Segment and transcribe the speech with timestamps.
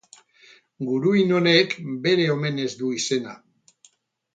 [0.87, 1.77] Guruin honek,
[2.09, 3.41] bere omenez du izena.